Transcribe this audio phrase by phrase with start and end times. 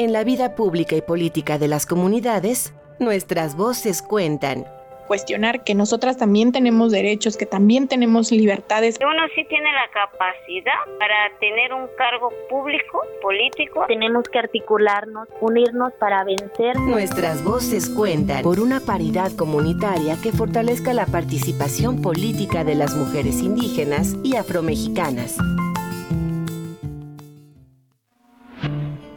[0.00, 4.64] En la vida pública y política de las comunidades, nuestras voces cuentan
[5.06, 8.98] cuestionar que nosotras también tenemos derechos, que también tenemos libertades.
[8.98, 13.84] Uno sí tiene la capacidad para tener un cargo público, político.
[13.88, 16.78] Tenemos que articularnos, unirnos para vencer.
[16.78, 23.42] Nuestras voces cuentan por una paridad comunitaria que fortalezca la participación política de las mujeres
[23.42, 25.36] indígenas y afromexicanas.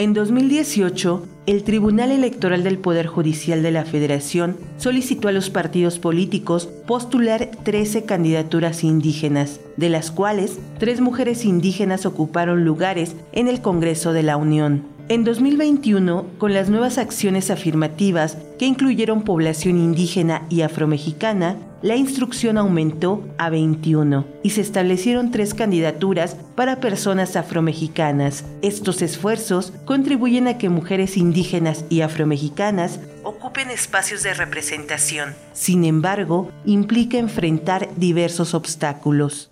[0.00, 5.98] En 2018, el Tribunal Electoral del Poder Judicial de la Federación solicitó a los partidos
[5.98, 13.60] políticos postular 13 candidaturas indígenas, de las cuales tres mujeres indígenas ocuparon lugares en el
[13.60, 14.84] Congreso de la Unión.
[15.10, 22.58] En 2021, con las nuevas acciones afirmativas que incluyeron población indígena y afromexicana, la instrucción
[22.58, 28.44] aumentó a 21 y se establecieron tres candidaturas para personas afromexicanas.
[28.60, 35.34] Estos esfuerzos contribuyen a que mujeres indígenas y afromexicanas ocupen espacios de representación.
[35.52, 39.50] Sin embargo, implica enfrentar diversos obstáculos.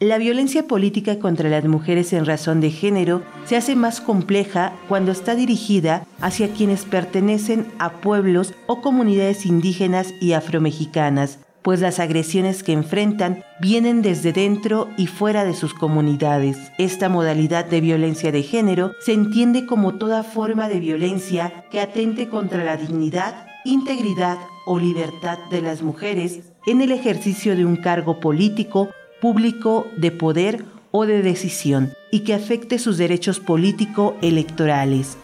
[0.00, 5.12] La violencia política contra las mujeres en razón de género se hace más compleja cuando
[5.12, 12.62] está dirigida hacia quienes pertenecen a pueblos o comunidades indígenas y afromexicanas, pues las agresiones
[12.62, 16.56] que enfrentan vienen desde dentro y fuera de sus comunidades.
[16.78, 22.28] Esta modalidad de violencia de género se entiende como toda forma de violencia que atente
[22.28, 28.20] contra la dignidad, integridad o libertad de las mujeres en el ejercicio de un cargo
[28.20, 35.16] político, público, de poder o de decisión y que afecte sus derechos político-electorales.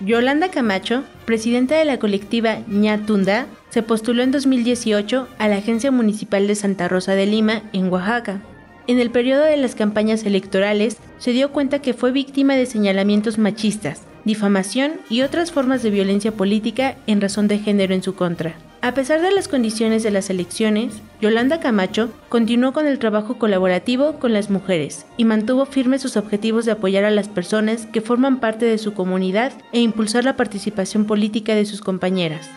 [0.00, 6.46] Yolanda Camacho, presidenta de la colectiva Ñatunda, se postuló en 2018 a la Agencia Municipal
[6.46, 8.40] de Santa Rosa de Lima, en Oaxaca.
[8.86, 13.36] En el periodo de las campañas electorales, se dio cuenta que fue víctima de señalamientos
[13.36, 18.54] machistas, difamación y otras formas de violencia política en razón de género en su contra.
[18.82, 24.18] A pesar de las condiciones de las elecciones, Yolanda Camacho continuó con el trabajo colaborativo
[24.18, 28.40] con las mujeres y mantuvo firmes sus objetivos de apoyar a las personas que forman
[28.40, 32.50] parte de su comunidad e impulsar la participación política de sus compañeras.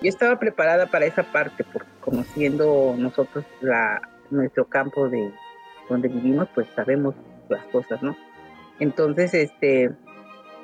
[0.00, 5.32] Yo estaba preparada para esa parte, porque conociendo nosotros la, nuestro campo de
[5.88, 7.16] donde vivimos, pues sabemos
[7.48, 8.16] las cosas, ¿no?
[8.78, 9.90] Entonces, este,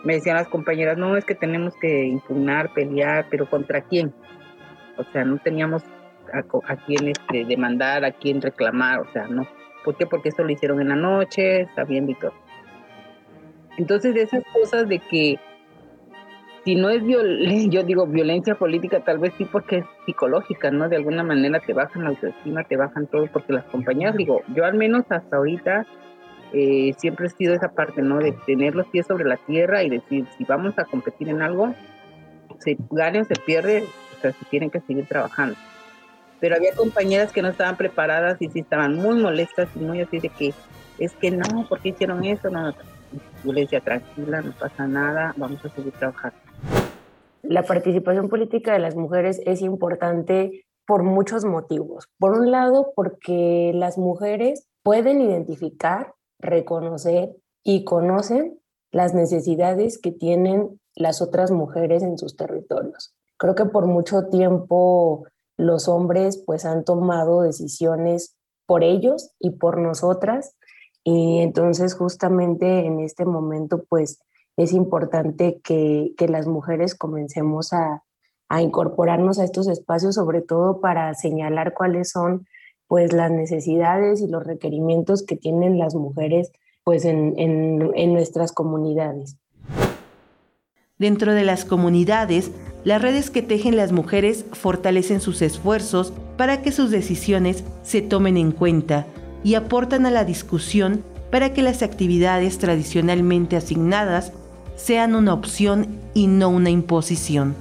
[0.05, 4.15] me decían las compañeras, no, es que tenemos que impugnar, pelear, pero ¿contra quién?
[5.09, 5.83] O sea, no teníamos
[6.33, 9.47] a, quién este, demandar, a quién reclamar, o sea, no.
[9.85, 10.07] ¿Por qué?
[10.07, 12.33] Porque esto lo hicieron en la noche, está bien, Víctor.
[13.77, 15.39] Entonces, esas cosas de que
[16.65, 20.89] si no es violencia, yo digo violencia política, tal vez sí porque es psicológica, ¿no?
[20.89, 24.65] De alguna manera te bajan la autoestima, te bajan todo, porque las compañías, digo, yo
[24.65, 25.87] al menos hasta ahorita
[26.53, 28.19] eh, siempre he sido esa parte, ¿no?
[28.19, 31.75] De tener los pies sobre la tierra y decir, si vamos a competir en algo,
[32.59, 33.85] se gane o se pierde,
[34.23, 35.57] sea, se tienen que seguir trabajando.
[36.41, 40.19] Pero había compañeras que no estaban preparadas y sí estaban muy molestas y muy así
[40.19, 40.55] de que,
[40.99, 42.51] es que no, ¿por qué hicieron eso?
[42.51, 42.73] No,
[43.45, 46.37] yo le decía, tranquila, no pasa nada, vamos a seguir trabajando.
[47.43, 52.09] La participación política de las mujeres es importante por muchos motivos.
[52.19, 57.31] Por un lado, porque las mujeres pueden identificar, reconocer
[57.63, 58.59] y conocen
[58.91, 63.15] las necesidades que tienen las otras mujeres en sus territorios.
[63.43, 65.27] Creo que por mucho tiempo
[65.57, 68.37] los hombres pues han tomado decisiones
[68.67, 70.55] por ellos y por nosotras
[71.03, 74.21] y entonces justamente en este momento pues
[74.57, 78.05] es importante que, las mujeres comencemos a,
[78.61, 82.47] incorporarnos a estos espacios, sobre todo para señalar cuáles son
[82.87, 86.53] pues las necesidades y los requerimientos que tienen las mujeres
[86.85, 89.37] pues en, en nuestras comunidades.
[90.97, 92.53] Dentro de las comunidades,
[92.85, 98.37] las redes que tejen las mujeres fortalecen sus esfuerzos para que sus decisiones se tomen
[98.37, 99.07] en cuenta
[99.45, 104.33] y aportan a la discusión para que las actividades tradicionalmente asignadas
[104.77, 107.55] sean una opción y no una imposición.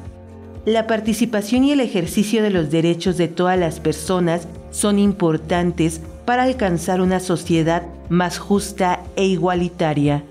[0.65, 6.43] La participación y el ejercicio de los derechos de todas las personas son importantes para
[6.43, 10.23] alcanzar una sociedad más justa e igualitaria.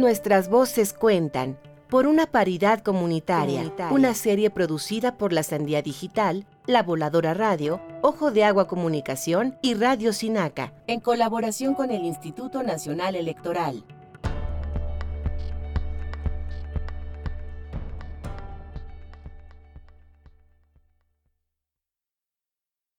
[0.00, 1.58] Nuestras voces cuentan
[1.90, 8.30] por una paridad comunitaria, una serie producida por la Sandía Digital, La Voladora Radio, Ojo
[8.30, 13.84] de Agua Comunicación y Radio Sinaca, en colaboración con el Instituto Nacional Electoral.